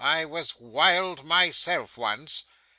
I 0.03 0.25
was 0.25 0.59
wild 0.59 1.23
myself 1.25 1.95
once. 1.95 2.43